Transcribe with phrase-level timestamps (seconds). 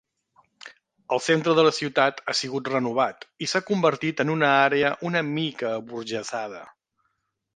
[1.15, 5.23] El centre de la ciutat ha sigut renovat i s'ha convertit en una àrea una
[5.31, 6.65] mica aburgesada.